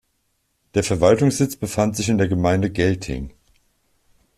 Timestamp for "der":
0.73-0.83, 2.17-2.27